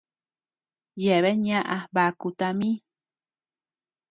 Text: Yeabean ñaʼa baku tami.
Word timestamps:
Yeabean 1.03 1.39
ñaʼa 1.47 1.77
baku 1.95 2.27
tami. 2.39 2.69